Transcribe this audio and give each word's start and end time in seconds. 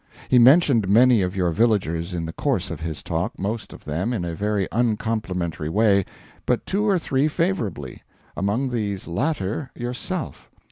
He 0.29 0.39
mentioned 0.39 0.89
many 0.89 1.21
of 1.21 1.35
your 1.35 1.51
villagers 1.51 2.11
in 2.11 2.25
the 2.25 2.33
course 2.33 2.71
of 2.71 2.79
his 2.79 3.03
talk 3.03 3.37
most 3.37 3.71
of 3.71 3.85
them 3.85 4.13
in 4.13 4.25
a 4.25 4.33
very 4.33 4.67
uncomplimentary 4.71 5.69
way, 5.69 6.05
but 6.47 6.65
two 6.65 6.87
or 6.89 6.97
three 6.97 7.27
favourably: 7.27 8.01
among 8.35 8.69
these 8.71 9.07
latter 9.07 9.69
yourself. 9.75 10.49